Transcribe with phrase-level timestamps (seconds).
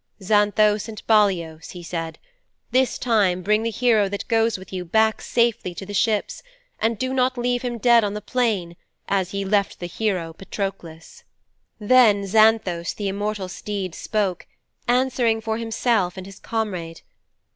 [0.19, 2.17] "Xanthos and Balios," he said,
[2.71, 6.41] "this time bring the hero that goes with you back safely to the ships,
[6.79, 8.75] and do not leave him dead on the plain
[9.07, 11.23] as ye left the hero Patroklos."'
[11.79, 14.47] 'Then Xanthos the immortal steed spoke,
[14.87, 17.01] answering for himself and his comrade.